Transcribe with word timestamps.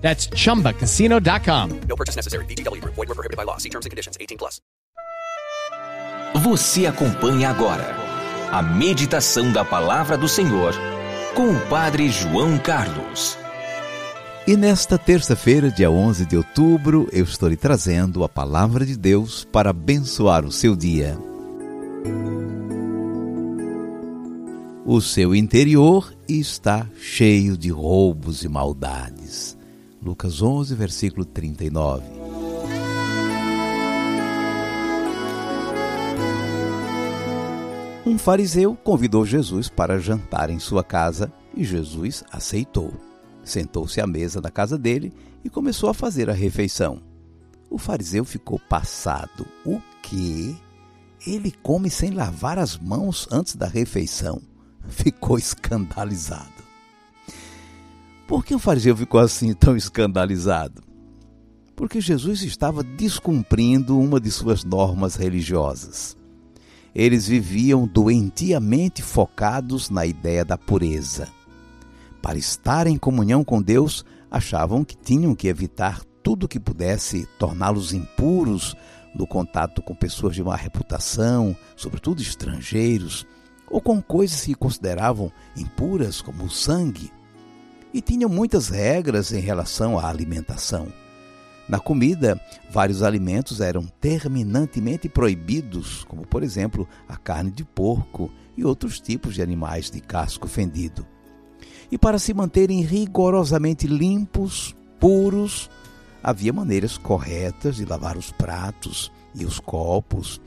That's 0.00 0.28
chumbacasino.com. 0.34 1.80
No 1.88 1.96
purchase 1.96 2.16
necessary. 2.16 2.44
VGW 2.46 2.80
Group. 2.80 2.94
Void 2.96 3.08
were 3.08 3.14
prohibited 3.14 3.36
by 3.36 3.44
law. 3.44 3.58
See 3.58 3.70
terms 3.70 3.86
and 3.86 3.90
conditions. 3.90 4.16
18 4.18 4.36
plus. 4.36 4.60
Você 6.42 6.86
acompanha 6.86 7.50
agora 7.50 7.96
a 8.50 8.62
meditação 8.62 9.52
da 9.52 9.64
palavra 9.64 10.16
do 10.16 10.28
Senhor 10.28 10.74
com 11.34 11.50
o 11.50 11.60
Padre 11.68 12.08
João 12.08 12.56
Carlos. 12.58 13.36
E 14.46 14.56
nesta 14.56 14.98
terça-feira, 14.98 15.70
dia 15.70 15.90
11 15.90 16.26
de 16.26 16.36
outubro, 16.36 17.08
eu 17.12 17.24
estou 17.24 17.48
lhe 17.48 17.56
trazendo 17.56 18.24
a 18.24 18.28
palavra 18.28 18.86
de 18.86 18.96
Deus 18.96 19.44
para 19.44 19.70
abençoar 19.70 20.44
o 20.44 20.50
seu 20.50 20.74
dia. 20.74 21.18
O 24.84 25.00
seu 25.00 25.34
interior 25.34 26.12
está 26.28 26.86
cheio 27.00 27.56
de 27.56 27.70
roubos 27.70 28.42
e 28.42 28.48
maldades. 28.48 29.56
Lucas 30.02 30.40
11, 30.40 30.74
versículo 30.74 31.24
39. 31.24 32.02
Um 38.06 38.18
fariseu 38.18 38.74
convidou 38.74 39.26
Jesus 39.26 39.68
para 39.68 39.98
jantar 39.98 40.48
em 40.48 40.58
sua 40.58 40.82
casa 40.82 41.30
e 41.54 41.62
Jesus 41.62 42.24
aceitou. 42.32 42.92
Sentou-se 43.44 44.00
à 44.00 44.06
mesa 44.06 44.40
da 44.40 44.50
casa 44.50 44.78
dele 44.78 45.12
e 45.44 45.50
começou 45.50 45.90
a 45.90 45.94
fazer 45.94 46.30
a 46.30 46.32
refeição. 46.32 47.02
O 47.68 47.78
fariseu 47.78 48.24
ficou 48.24 48.58
passado. 48.58 49.46
O 49.64 49.80
quê? 50.02 50.54
Ele 51.26 51.52
come 51.62 51.90
sem 51.90 52.10
lavar 52.10 52.58
as 52.58 52.78
mãos 52.78 53.28
antes 53.30 53.54
da 53.54 53.66
refeição. 53.66 54.40
Ficou 54.88 55.38
escandalizado. 55.38 56.59
Por 58.30 58.44
que 58.44 58.54
o 58.54 58.60
fariseu 58.60 58.96
ficou 58.96 59.18
assim 59.18 59.52
tão 59.52 59.76
escandalizado? 59.76 60.84
Porque 61.74 62.00
Jesus 62.00 62.42
estava 62.42 62.80
descumprindo 62.84 63.98
uma 63.98 64.20
de 64.20 64.30
suas 64.30 64.62
normas 64.62 65.16
religiosas. 65.16 66.16
Eles 66.94 67.26
viviam 67.26 67.88
doentiamente 67.88 69.02
focados 69.02 69.90
na 69.90 70.06
ideia 70.06 70.44
da 70.44 70.56
pureza. 70.56 71.26
Para 72.22 72.38
estar 72.38 72.86
em 72.86 72.96
comunhão 72.96 73.42
com 73.42 73.60
Deus, 73.60 74.04
achavam 74.30 74.84
que 74.84 74.96
tinham 74.96 75.34
que 75.34 75.48
evitar 75.48 76.00
tudo 76.22 76.46
que 76.46 76.60
pudesse 76.60 77.26
torná-los 77.36 77.92
impuros 77.92 78.76
no 79.12 79.26
contato 79.26 79.82
com 79.82 79.92
pessoas 79.92 80.36
de 80.36 80.44
má 80.44 80.54
reputação, 80.54 81.56
sobretudo 81.74 82.22
estrangeiros, 82.22 83.26
ou 83.68 83.80
com 83.80 84.00
coisas 84.00 84.42
que 84.42 84.54
consideravam 84.54 85.32
impuras, 85.56 86.20
como 86.20 86.44
o 86.44 86.48
sangue 86.48 87.10
e 87.92 88.00
tinham 88.00 88.28
muitas 88.28 88.68
regras 88.68 89.32
em 89.32 89.40
relação 89.40 89.98
à 89.98 90.08
alimentação. 90.08 90.88
Na 91.68 91.78
comida, 91.78 92.40
vários 92.68 93.02
alimentos 93.02 93.60
eram 93.60 93.84
terminantemente 94.00 95.08
proibidos, 95.08 96.04
como 96.04 96.26
por 96.26 96.42
exemplo 96.42 96.88
a 97.08 97.16
carne 97.16 97.50
de 97.50 97.64
porco 97.64 98.30
e 98.56 98.64
outros 98.64 98.98
tipos 98.98 99.34
de 99.34 99.42
animais 99.42 99.90
de 99.90 100.00
casco 100.00 100.48
fendido. 100.48 101.06
E 101.90 101.96
para 101.96 102.18
se 102.18 102.34
manterem 102.34 102.82
rigorosamente 102.82 103.86
limpos, 103.86 104.74
puros, 104.98 105.70
havia 106.22 106.52
maneiras 106.52 106.98
corretas 106.98 107.76
de 107.76 107.84
lavar 107.84 108.16
os 108.16 108.32
pratos 108.32 109.12
e 109.34 109.44
os 109.44 109.60
copos 109.60 110.40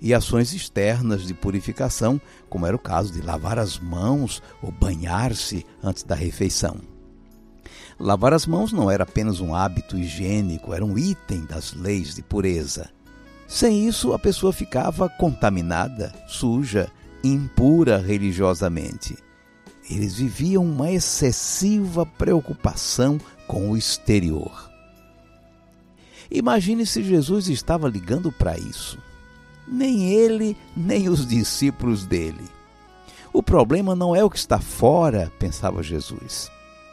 e 0.00 0.14
ações 0.14 0.52
externas 0.52 1.26
de 1.26 1.34
purificação, 1.34 2.20
como 2.48 2.66
era 2.66 2.74
o 2.74 2.78
caso 2.78 3.12
de 3.12 3.20
lavar 3.20 3.58
as 3.58 3.78
mãos 3.78 4.42
ou 4.62 4.72
banhar-se 4.72 5.66
antes 5.82 6.02
da 6.02 6.14
refeição. 6.14 6.78
Lavar 7.98 8.32
as 8.32 8.46
mãos 8.46 8.72
não 8.72 8.90
era 8.90 9.04
apenas 9.04 9.40
um 9.40 9.54
hábito 9.54 9.98
higiênico, 9.98 10.72
era 10.72 10.84
um 10.84 10.96
item 10.96 11.44
das 11.44 11.74
leis 11.74 12.14
de 12.14 12.22
pureza. 12.22 12.88
Sem 13.46 13.86
isso, 13.86 14.14
a 14.14 14.18
pessoa 14.18 14.52
ficava 14.52 15.08
contaminada, 15.08 16.14
suja, 16.26 16.90
impura 17.22 17.98
religiosamente. 17.98 19.18
Eles 19.90 20.14
viviam 20.14 20.64
uma 20.64 20.90
excessiva 20.90 22.06
preocupação 22.06 23.20
com 23.46 23.70
o 23.70 23.76
exterior. 23.76 24.70
Imagine 26.30 26.86
se 26.86 27.02
Jesus 27.02 27.48
estava 27.48 27.88
ligando 27.88 28.30
para 28.30 28.56
isso. 28.56 28.98
Nem 29.66 30.12
ele, 30.12 30.56
nem 30.76 31.08
os 31.08 31.26
discípulos 31.26 32.04
dele. 32.04 32.44
O 33.32 33.42
problema 33.42 33.94
não 33.94 34.14
é 34.14 34.24
o 34.24 34.30
que 34.30 34.38
está 34.38 34.58
fora, 34.58 35.32
pensava 35.38 35.82
Jesus 35.82 36.50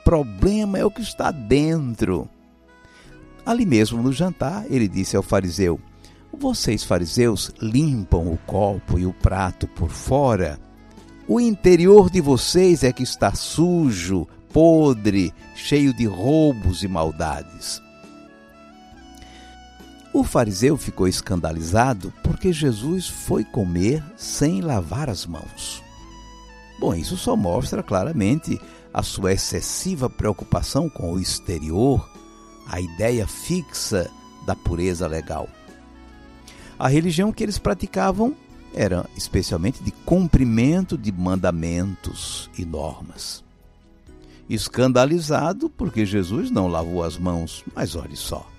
problema 0.07 0.77
é 0.79 0.85
o 0.85 0.89
que 0.89 1.01
está 1.01 1.31
dentro. 1.31 2.29
Ali 3.45 3.65
mesmo 3.65 4.01
no 4.01 4.13
jantar, 4.13 4.63
ele 4.69 4.87
disse 4.87 5.17
ao 5.17 5.21
fariseu: 5.21 5.81
Vocês, 6.31 6.81
fariseus, 6.81 7.51
limpam 7.61 8.31
o 8.31 8.37
copo 8.47 8.97
e 8.97 9.05
o 9.05 9.11
prato 9.11 9.67
por 9.67 9.89
fora. 9.89 10.57
O 11.27 11.41
interior 11.41 12.09
de 12.09 12.21
vocês 12.21 12.85
é 12.85 12.93
que 12.93 13.03
está 13.03 13.35
sujo, 13.35 14.25
podre, 14.53 15.33
cheio 15.53 15.93
de 15.93 16.05
roubos 16.05 16.83
e 16.83 16.87
maldades. 16.87 17.81
O 20.17 20.23
fariseu 20.23 20.75
ficou 20.77 21.07
escandalizado 21.07 22.11
porque 22.23 22.51
Jesus 22.51 23.07
foi 23.07 23.43
comer 23.43 24.03
sem 24.17 24.61
lavar 24.61 25.11
as 25.11 25.27
mãos. 25.27 25.83
Bom, 26.79 26.95
isso 26.95 27.15
só 27.15 27.35
mostra 27.35 27.83
claramente 27.83 28.59
a 28.91 29.03
sua 29.03 29.33
excessiva 29.33 30.09
preocupação 30.09 30.89
com 30.89 31.13
o 31.13 31.19
exterior, 31.19 32.09
a 32.67 32.81
ideia 32.81 33.27
fixa 33.27 34.09
da 34.43 34.55
pureza 34.55 35.05
legal. 35.05 35.47
A 36.79 36.87
religião 36.87 37.31
que 37.31 37.43
eles 37.43 37.59
praticavam 37.59 38.35
era 38.73 39.07
especialmente 39.15 39.83
de 39.83 39.91
cumprimento 39.91 40.97
de 40.97 41.11
mandamentos 41.11 42.49
e 42.57 42.65
normas. 42.65 43.43
Escandalizado 44.49 45.69
porque 45.69 46.07
Jesus 46.07 46.49
não 46.49 46.67
lavou 46.67 47.03
as 47.03 47.19
mãos, 47.19 47.63
mas 47.75 47.95
olhe 47.95 48.15
só. 48.15 48.56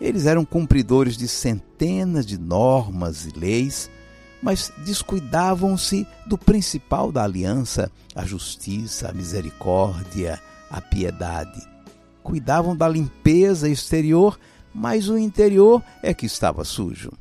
Eles 0.00 0.26
eram 0.26 0.44
cumpridores 0.44 1.16
de 1.16 1.28
centenas 1.28 2.24
de 2.24 2.38
normas 2.38 3.26
e 3.26 3.38
leis 3.38 3.90
mas 4.42 4.72
descuidavam-se 4.78 6.06
do 6.26 6.38
principal 6.38 7.12
da 7.12 7.24
aliança, 7.24 7.90
a 8.14 8.24
justiça, 8.24 9.08
a 9.08 9.12
misericórdia, 9.12 10.40
a 10.70 10.80
piedade. 10.80 11.68
Cuidavam 12.22 12.76
da 12.76 12.88
limpeza 12.88 13.68
exterior, 13.68 14.38
mas 14.74 15.08
o 15.08 15.18
interior 15.18 15.82
é 16.02 16.14
que 16.14 16.26
estava 16.26 16.64
sujo. 16.64 17.12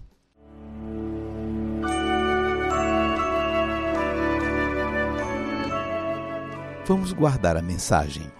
Vamos 6.86 7.14
guardar 7.14 7.56
a 7.56 7.62
mensagem. 7.62 8.32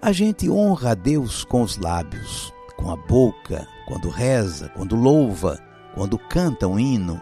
A 0.00 0.12
gente 0.12 0.48
honra 0.48 0.92
a 0.92 0.94
Deus 0.94 1.44
com 1.44 1.60
os 1.60 1.76
lábios, 1.76 2.54
com 2.82 2.90
a 2.90 2.96
boca, 2.96 3.66
quando 3.86 4.08
reza, 4.08 4.68
quando 4.70 4.96
louva 4.96 5.60
quando 5.94 6.18
canta 6.18 6.66
um 6.66 6.78
hino. 6.78 7.20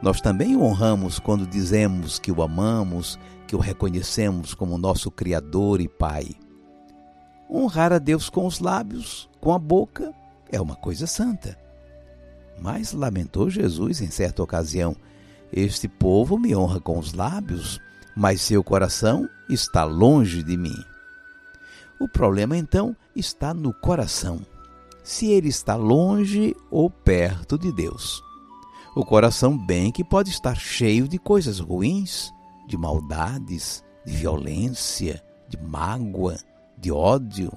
Nós 0.00 0.20
também 0.20 0.54
o 0.56 0.62
honramos 0.62 1.18
quando 1.18 1.46
dizemos 1.46 2.18
que 2.18 2.30
o 2.30 2.42
amamos, 2.42 3.18
que 3.46 3.56
o 3.56 3.58
reconhecemos 3.58 4.54
como 4.54 4.78
nosso 4.78 5.10
Criador 5.10 5.80
e 5.80 5.88
Pai. 5.88 6.28
Honrar 7.50 7.92
a 7.92 7.98
Deus 7.98 8.28
com 8.28 8.46
os 8.46 8.60
lábios, 8.60 9.28
com 9.40 9.52
a 9.52 9.58
boca, 9.58 10.12
é 10.50 10.60
uma 10.60 10.76
coisa 10.76 11.06
santa. 11.06 11.58
Mas 12.60 12.92
lamentou 12.92 13.48
Jesus 13.48 14.00
em 14.00 14.10
certa 14.10 14.42
ocasião: 14.42 14.94
Este 15.52 15.88
povo 15.88 16.38
me 16.38 16.54
honra 16.54 16.80
com 16.80 16.98
os 16.98 17.14
lábios, 17.14 17.80
mas 18.14 18.42
seu 18.42 18.62
coração 18.62 19.28
está 19.48 19.84
longe 19.84 20.42
de 20.42 20.56
mim. 20.56 20.76
O 21.98 22.06
problema 22.06 22.56
então 22.56 22.94
está 23.16 23.52
no 23.54 23.72
coração 23.72 24.40
se 25.08 25.30
ele 25.30 25.48
está 25.48 25.74
longe 25.74 26.54
ou 26.70 26.90
perto 26.90 27.58
de 27.58 27.72
Deus. 27.72 28.22
O 28.94 29.02
coração 29.02 29.56
bem 29.56 29.90
que 29.90 30.04
pode 30.04 30.28
estar 30.28 30.54
cheio 30.54 31.08
de 31.08 31.18
coisas 31.18 31.60
ruins, 31.60 32.30
de 32.66 32.76
maldades, 32.76 33.82
de 34.04 34.12
violência, 34.12 35.24
de 35.48 35.56
mágoa, 35.56 36.36
de 36.76 36.92
ódio. 36.92 37.50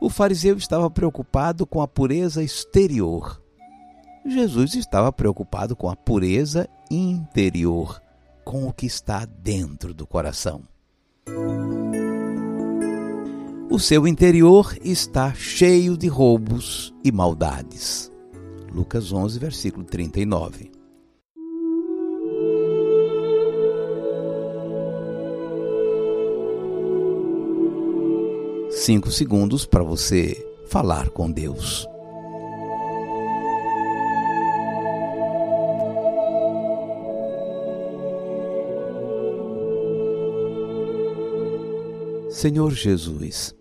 O 0.00 0.08
fariseu 0.08 0.56
estava 0.56 0.88
preocupado 0.88 1.66
com 1.66 1.82
a 1.82 1.88
pureza 1.88 2.40
exterior. 2.40 3.42
Jesus 4.24 4.76
estava 4.76 5.12
preocupado 5.12 5.74
com 5.74 5.90
a 5.90 5.96
pureza 5.96 6.68
interior, 6.88 8.00
com 8.44 8.68
o 8.68 8.72
que 8.72 8.86
está 8.86 9.24
dentro 9.24 9.92
do 9.92 10.06
coração. 10.06 10.62
O 13.78 13.80
seu 13.80 14.08
interior 14.08 14.76
está 14.82 15.32
cheio 15.32 15.96
de 15.96 16.08
roubos 16.08 16.92
e 17.04 17.12
maldades. 17.12 18.10
Lucas 18.74 19.12
11, 19.12 19.38
versículo 19.38 19.84
39. 19.84 20.72
Cinco 28.72 29.12
segundos 29.12 29.64
para 29.64 29.84
você 29.84 30.34
falar 30.66 31.10
com 31.10 31.30
Deus. 31.30 31.86
Senhor 42.28 42.72
Jesus, 42.72 43.54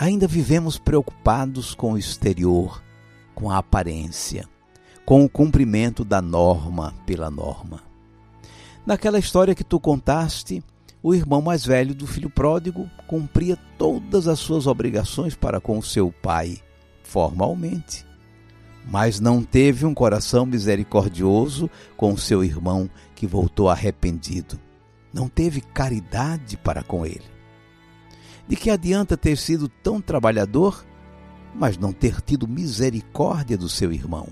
ainda 0.00 0.26
vivemos 0.26 0.78
preocupados 0.78 1.74
com 1.74 1.92
o 1.92 1.98
exterior, 1.98 2.82
com 3.34 3.50
a 3.50 3.58
aparência, 3.58 4.48
com 5.04 5.22
o 5.22 5.28
cumprimento 5.28 6.06
da 6.06 6.22
norma 6.22 6.94
pela 7.04 7.30
norma. 7.30 7.82
Naquela 8.86 9.18
história 9.18 9.54
que 9.54 9.62
tu 9.62 9.78
contaste, 9.78 10.64
o 11.02 11.14
irmão 11.14 11.42
mais 11.42 11.66
velho 11.66 11.94
do 11.94 12.06
filho 12.06 12.30
pródigo 12.30 12.88
cumpria 13.06 13.58
todas 13.76 14.26
as 14.26 14.38
suas 14.38 14.66
obrigações 14.66 15.36
para 15.36 15.60
com 15.60 15.82
seu 15.82 16.10
pai, 16.10 16.58
formalmente, 17.02 18.06
mas 18.86 19.20
não 19.20 19.42
teve 19.42 19.84
um 19.84 19.92
coração 19.92 20.46
misericordioso 20.46 21.68
com 21.98 22.16
seu 22.16 22.42
irmão 22.42 22.88
que 23.14 23.26
voltou 23.26 23.68
arrependido. 23.68 24.58
Não 25.12 25.28
teve 25.28 25.60
caridade 25.60 26.56
para 26.56 26.82
com 26.82 27.04
ele. 27.04 27.39
De 28.50 28.56
que 28.56 28.68
adianta 28.68 29.16
ter 29.16 29.36
sido 29.36 29.68
tão 29.68 30.00
trabalhador, 30.00 30.84
mas 31.54 31.78
não 31.78 31.92
ter 31.92 32.20
tido 32.20 32.48
misericórdia 32.48 33.56
do 33.56 33.68
seu 33.68 33.92
irmão? 33.92 34.26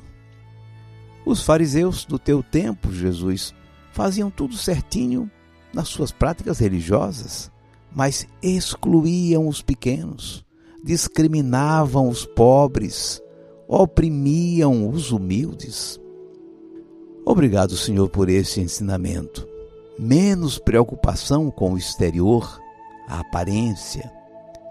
Os 1.25 1.41
fariseus 1.45 2.05
do 2.05 2.19
teu 2.19 2.43
tempo, 2.43 2.93
Jesus, 2.93 3.55
faziam 3.93 4.29
tudo 4.29 4.57
certinho 4.57 5.31
nas 5.73 5.87
suas 5.87 6.11
práticas 6.11 6.59
religiosas, 6.59 7.49
mas 7.95 8.27
excluíam 8.43 9.47
os 9.47 9.63
pequenos, 9.63 10.45
discriminavam 10.83 12.09
os 12.09 12.27
pobres, 12.27 13.23
oprimiam 13.69 14.91
os 14.91 15.13
humildes. 15.13 15.97
Obrigado, 17.25 17.77
Senhor, 17.77 18.09
por 18.09 18.29
esse 18.29 18.61
ensinamento. 18.61 19.47
Menos 19.97 20.59
preocupação 20.59 21.53
com 21.53 21.75
o 21.75 21.79
exterior 21.79 22.61
a 23.09 23.21
aparência, 23.21 24.13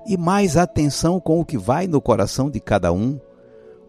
e 0.06 0.16
mais 0.16 0.56
atenção 0.56 1.20
com 1.20 1.40
o 1.40 1.46
que 1.46 1.58
vai 1.58 1.88
no 1.88 2.00
coração 2.00 2.50
de 2.50 2.60
cada 2.60 2.94
um, 2.94 3.20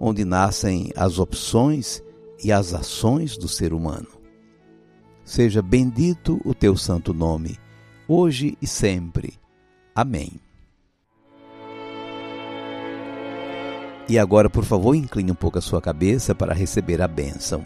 onde 0.01 0.25
nascem 0.25 0.91
as 0.97 1.19
opções 1.19 2.03
e 2.43 2.51
as 2.51 2.75
ações 2.75 3.37
do 3.37 3.47
ser 3.47 3.73
humano. 3.73 4.09
Seja 5.25 5.61
bendito 5.61 6.41
o 6.45 6.55
teu 6.55 6.77
santo 6.77 7.13
nome, 7.13 7.59
hoje 8.09 8.57
e 8.61 8.67
sempre. 8.67 9.35
Amém. 9.95 10.41
E 14.09 14.19
agora, 14.19 14.49
por 14.49 14.65
favor, 14.65 14.95
incline 14.95 15.31
um 15.31 15.35
pouco 15.35 15.59
a 15.59 15.61
sua 15.61 15.83
cabeça 15.83 16.35
para 16.35 16.55
receber 16.55 17.03
a 17.03 17.07
bênção. 17.07 17.63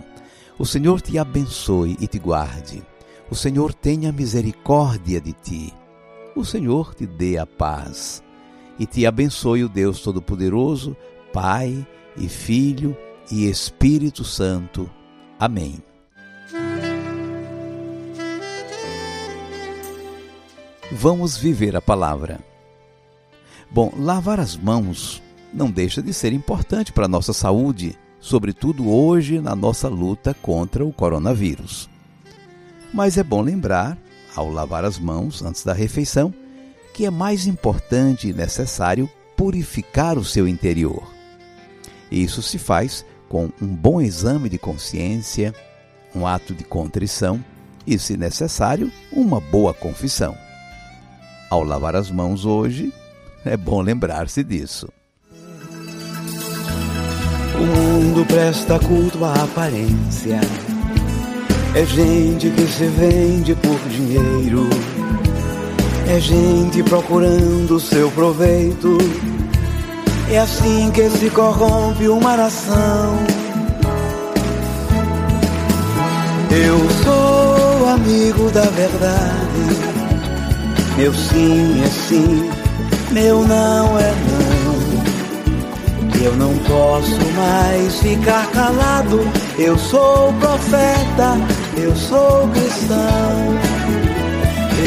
O 0.58 0.66
Senhor 0.66 1.00
te 1.00 1.16
abençoe 1.16 1.96
e 2.00 2.08
te 2.08 2.18
guarde. 2.18 2.82
O 3.30 3.34
Senhor 3.34 3.72
tenha 3.72 4.10
misericórdia 4.10 5.20
de 5.20 5.32
ti 5.32 5.72
o 6.34 6.44
Senhor 6.44 6.94
te 6.94 7.06
dê 7.06 7.38
a 7.38 7.46
paz 7.46 8.22
e 8.78 8.86
te 8.86 9.06
abençoe 9.06 9.64
o 9.64 9.68
Deus 9.68 10.00
Todo-Poderoso, 10.00 10.96
Pai 11.32 11.86
e 12.16 12.28
Filho 12.28 12.96
e 13.30 13.48
Espírito 13.48 14.24
Santo. 14.24 14.90
Amém. 15.38 15.82
Vamos 20.90 21.36
viver 21.36 21.74
a 21.74 21.80
palavra. 21.80 22.40
Bom, 23.70 23.92
lavar 23.96 24.38
as 24.38 24.56
mãos 24.56 25.22
não 25.52 25.70
deixa 25.70 26.02
de 26.02 26.12
ser 26.12 26.32
importante 26.32 26.92
para 26.92 27.06
a 27.06 27.08
nossa 27.08 27.32
saúde, 27.32 27.98
sobretudo 28.20 28.90
hoje 28.90 29.40
na 29.40 29.56
nossa 29.56 29.88
luta 29.88 30.34
contra 30.34 30.84
o 30.84 30.92
coronavírus. 30.92 31.88
Mas 32.92 33.16
é 33.16 33.22
bom 33.22 33.40
lembrar 33.40 33.96
ao 34.34 34.48
lavar 34.50 34.84
as 34.84 34.98
mãos 34.98 35.42
antes 35.42 35.64
da 35.64 35.72
refeição, 35.72 36.32
que 36.94 37.06
é 37.06 37.10
mais 37.10 37.46
importante 37.46 38.28
e 38.28 38.32
necessário 38.32 39.08
purificar 39.36 40.18
o 40.18 40.24
seu 40.24 40.46
interior. 40.46 41.02
Isso 42.10 42.42
se 42.42 42.58
faz 42.58 43.04
com 43.28 43.50
um 43.60 43.66
bom 43.66 44.00
exame 44.00 44.48
de 44.48 44.58
consciência, 44.58 45.54
um 46.14 46.26
ato 46.26 46.54
de 46.54 46.64
contrição 46.64 47.42
e, 47.86 47.98
se 47.98 48.16
necessário, 48.16 48.92
uma 49.10 49.40
boa 49.40 49.72
confissão. 49.72 50.36
Ao 51.50 51.62
lavar 51.64 51.96
as 51.96 52.10
mãos 52.10 52.44
hoje, 52.44 52.92
é 53.44 53.56
bom 53.56 53.80
lembrar-se 53.80 54.44
disso. 54.44 54.88
O 57.54 57.64
mundo 57.64 58.26
presta 58.26 58.78
culto 58.78 59.24
à 59.24 59.34
aparência 59.44 60.40
é 61.74 61.86
gente 61.86 62.50
que 62.50 62.66
se 62.66 62.86
vende 62.86 63.54
por 63.54 63.78
dinheiro. 63.88 64.68
É 66.06 66.20
gente 66.20 66.82
procurando 66.82 67.80
seu 67.80 68.10
proveito. 68.10 68.98
É 70.30 70.38
assim 70.38 70.90
que 70.90 71.08
se 71.08 71.30
corrompe 71.30 72.08
uma 72.08 72.36
nação. 72.36 73.16
Eu 76.50 76.78
sou 77.04 77.88
amigo 77.88 78.50
da 78.50 78.62
verdade. 78.62 79.92
Meu 80.98 81.14
sim 81.14 81.82
é 81.82 81.86
sim, 81.86 82.50
meu 83.10 83.42
não 83.46 83.98
é 83.98 84.14
não. 84.28 84.82
Eu 86.22 86.36
não 86.36 86.56
posso 86.58 87.18
mais 87.34 87.96
ficar 87.96 88.46
calado. 88.52 89.20
Eu 89.58 89.76
sou 89.78 90.32
profeta 90.34 91.36
eu 91.76 91.94
sou 91.96 92.48
cristão, 92.48 93.58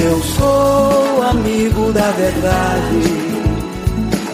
eu 0.04 0.22
sou 0.24 1.22
amigo 1.24 1.92
da 1.92 2.12
verdade. 2.12 3.26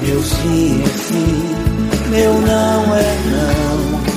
Meu 0.01 0.21
sim 0.23 0.81
é 0.83 0.87
sim, 0.87 2.09
meu 2.09 2.33
não 2.33 2.95
é 2.95 3.17
não. 3.31 4.11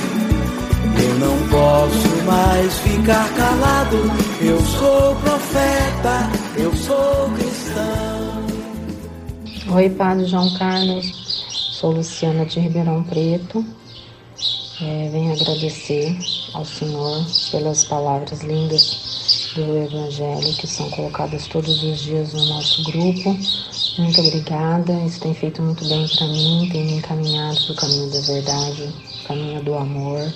Eu 0.97 1.19
não 1.19 1.47
posso 1.49 2.23
mais 2.25 2.73
ficar 2.79 3.29
calado. 3.35 3.97
Eu 4.41 4.59
sou 4.61 5.15
profeta, 5.15 6.29
eu 6.57 6.75
sou 6.75 7.29
cristão. 7.37 8.45
Oi, 9.75 9.89
Padre 9.91 10.25
João 10.25 10.49
Carlos. 10.57 11.05
Sou 11.79 11.91
Luciana 11.91 12.45
de 12.45 12.59
Ribeirão 12.59 13.03
Preto. 13.03 13.65
É, 14.81 15.09
venho 15.09 15.31
agradecer 15.31 16.13
ao 16.53 16.65
Senhor 16.65 17.25
pelas 17.49 17.85
palavras 17.85 18.41
lindas 18.41 18.97
do 19.55 19.77
Evangelho 19.77 20.53
que 20.57 20.67
são 20.67 20.89
colocadas 20.89 21.47
todos 21.47 21.81
os 21.81 22.01
dias 22.01 22.33
no 22.33 22.45
nosso 22.45 22.83
grupo. 22.83 23.37
Muito 23.97 24.19
obrigada, 24.19 24.91
isso 25.05 25.21
tem 25.21 25.33
feito 25.33 25.61
muito 25.61 25.85
bem 25.87 26.05
para 26.09 26.27
mim, 26.27 26.67
tem 26.69 26.83
me 26.83 26.95
encaminhado 26.95 27.61
para 27.63 27.71
o 27.71 27.75
caminho 27.75 28.09
da 28.11 28.19
verdade, 28.19 28.93
caminho 29.23 29.63
do 29.63 29.75
amor. 29.75 30.33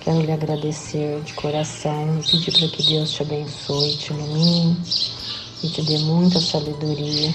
Quero 0.00 0.22
lhe 0.22 0.32
agradecer 0.32 1.22
de 1.22 1.32
coração 1.34 2.18
e 2.18 2.22
pedir 2.24 2.50
para 2.50 2.66
que 2.68 2.82
Deus 2.82 3.12
te 3.12 3.22
abençoe, 3.22 3.96
te 3.96 4.12
ilumine 4.12 4.76
e 5.62 5.68
te 5.68 5.82
dê 5.82 5.98
muita 5.98 6.40
sabedoria, 6.40 7.32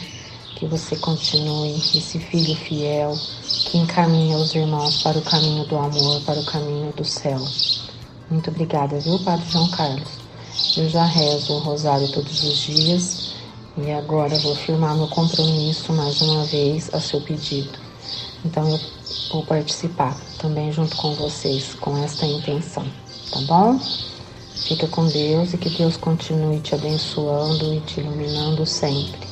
que 0.56 0.66
você 0.66 0.96
continue 0.98 1.76
esse 1.96 2.20
filho 2.20 2.56
fiel 2.56 3.18
que 3.66 3.78
encaminha 3.78 4.38
os 4.38 4.54
irmãos 4.54 5.02
para 5.02 5.18
o 5.18 5.22
caminho 5.22 5.66
do 5.66 5.78
amor, 5.78 6.22
para 6.22 6.40
o 6.40 6.46
caminho 6.46 6.92
do 6.94 7.04
céu. 7.04 7.40
Muito 8.30 8.50
obrigada, 8.50 9.00
viu, 9.00 9.20
Padre 9.20 9.50
João 9.50 9.70
Carlos? 9.72 10.10
Eu 10.78 10.88
já 10.90 11.06
rezo 11.06 11.54
o 11.54 11.60
rosário 11.60 12.12
todos 12.12 12.44
os 12.44 12.58
dias 12.60 13.34
e 13.78 13.92
agora 13.92 14.38
vou 14.40 14.56
firmar 14.56 14.96
meu 14.96 15.08
compromisso 15.08 15.94
mais 15.94 16.22
uma 16.22 16.44
vez 16.46 16.94
a 16.94 17.00
seu 17.00 17.22
pedido. 17.22 17.80
Então 18.44 18.70
eu 18.70 18.80
vou 19.32 19.46
participar 19.46 20.16
também 20.38 20.72
junto 20.72 20.96
com 20.98 21.14
vocês 21.14 21.74
com 21.76 21.98
esta 21.98 22.26
intenção, 22.26 22.86
tá 23.32 23.42
bom? 23.42 23.80
Fica 24.68 24.88
com 24.88 25.08
Deus 25.08 25.54
e 25.54 25.58
que 25.58 25.70
Deus 25.70 25.98
continue 25.98 26.60
te 26.60 26.76
abençoando 26.76 27.74
e 27.74 27.82
te 27.82 28.00
iluminando 28.00 28.66
sempre. 28.66 29.31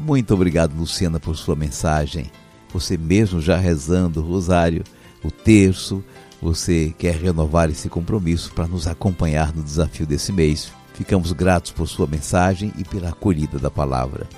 Muito 0.00 0.32
obrigado, 0.32 0.76
Luciana, 0.76 1.18
por 1.18 1.36
sua 1.36 1.56
mensagem. 1.56 2.30
você 2.72 2.98
mesmo 2.98 3.40
já 3.40 3.56
rezando 3.56 4.20
o 4.20 4.24
rosário, 4.24 4.84
o 5.24 5.30
terço, 5.30 6.04
você 6.40 6.94
quer 6.98 7.14
renovar 7.16 7.70
esse 7.70 7.88
compromisso 7.88 8.52
para 8.52 8.68
nos 8.68 8.86
acompanhar 8.86 9.54
no 9.54 9.62
desafio 9.62 10.06
desse 10.06 10.32
mês. 10.32 10.70
Ficamos 10.94 11.32
gratos 11.32 11.72
por 11.72 11.88
sua 11.88 12.06
mensagem 12.06 12.72
e 12.78 12.84
pela 12.84 13.08
acolhida 13.08 13.58
da 13.58 13.70
palavra. 13.70 14.28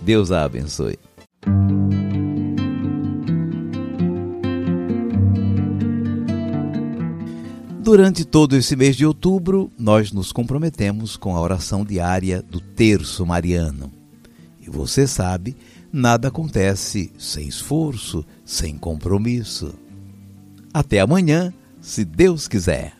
Deus 0.00 0.30
a 0.30 0.44
abençoe. 0.44 0.98
Durante 7.80 8.24
todo 8.24 8.54
esse 8.54 8.76
mês 8.76 8.96
de 8.96 9.06
outubro, 9.06 9.70
nós 9.78 10.12
nos 10.12 10.30
comprometemos 10.30 11.16
com 11.16 11.34
a 11.36 11.40
oração 11.40 11.84
diária 11.84 12.42
do 12.42 12.60
Terço 12.60 13.24
Mariano. 13.24 13.97
E 14.68 14.70
você 14.70 15.06
sabe, 15.06 15.56
nada 15.90 16.28
acontece 16.28 17.10
sem 17.18 17.48
esforço, 17.48 18.22
sem 18.44 18.76
compromisso. 18.76 19.74
Até 20.74 21.00
amanhã, 21.00 21.54
se 21.80 22.04
Deus 22.04 22.46
quiser. 22.46 22.92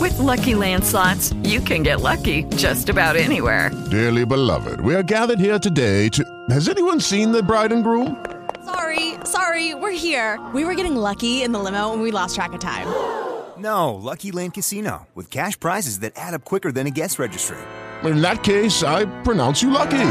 With 0.00 0.16
lucky 0.20 0.54
landslots, 0.54 1.34
you 1.44 1.60
can 1.60 1.82
get 1.82 2.00
lucky 2.00 2.44
just 2.56 2.88
about 2.88 3.16
anywhere. 3.16 3.70
Dearly 3.90 4.24
beloved, 4.24 4.80
we 4.82 4.94
are 4.94 5.02
gathered 5.02 5.40
here 5.40 5.58
today 5.58 6.08
to. 6.10 6.22
Has 6.48 6.68
anyone 6.68 7.00
seen 7.00 7.32
the 7.32 7.42
bride 7.42 7.72
and 7.72 7.82
groom? 7.82 8.16
Sorry, 8.64 9.14
sorry, 9.24 9.74
we're 9.74 9.90
here. 9.90 10.38
We 10.54 10.64
were 10.64 10.76
getting 10.76 10.94
lucky 10.94 11.42
in 11.42 11.50
the 11.52 11.58
limo 11.58 11.92
and 11.92 12.00
we 12.02 12.12
lost 12.12 12.36
track 12.36 12.52
of 12.52 12.60
time. 12.60 12.86
No, 13.56 13.94
Lucky 13.94 14.32
Land 14.32 14.54
Casino, 14.54 15.06
with 15.14 15.30
cash 15.30 15.58
prizes 15.58 16.00
that 16.00 16.12
add 16.16 16.34
up 16.34 16.44
quicker 16.44 16.72
than 16.72 16.88
a 16.88 16.90
guest 16.90 17.20
registry. 17.20 17.56
In 18.02 18.20
that 18.20 18.42
case, 18.42 18.82
I 18.82 19.04
pronounce 19.22 19.62
you 19.62 19.70
lucky. 19.70 20.10